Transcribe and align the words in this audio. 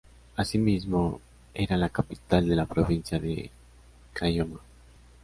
Asimismo 0.35 1.21
era 1.53 1.77
la 1.77 1.89
capital 1.89 2.49
de 2.49 2.55
la 2.55 2.65
provincia 2.65 3.19
de 3.19 3.51
Caylloma. 4.13 4.59